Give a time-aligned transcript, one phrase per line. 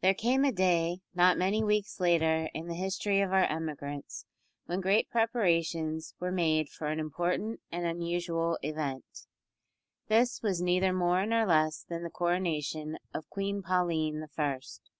[0.00, 4.26] There came a day, not many weeks later in the history of our emigrants,
[4.66, 9.28] when great preparations were made for an important and unusual event.
[10.08, 14.90] This was neither more nor less than the coronation of Queen Pauline the First.